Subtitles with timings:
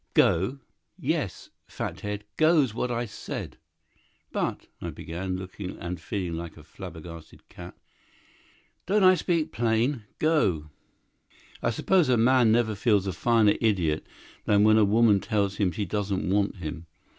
[0.15, 0.57] "Go?"
[0.97, 2.23] "Yes—fathead!
[2.35, 3.57] Go's what I said."
[4.31, 7.77] "But—" I began, looking and feeling like a flabbergasted cat.
[8.87, 10.05] "Don't I speak plain?
[10.17, 10.71] Go!"
[11.61, 14.03] I suppose a man never feels a finer idiot
[14.45, 16.87] than when a woman tells him she doesn't want him.